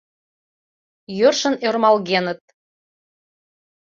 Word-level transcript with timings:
Йӧршын 1.17 1.55
ӧрмалгеныт. 1.67 2.41